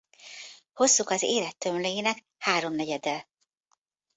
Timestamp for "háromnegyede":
2.37-3.27